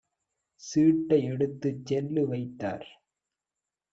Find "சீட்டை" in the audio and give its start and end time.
0.61-1.23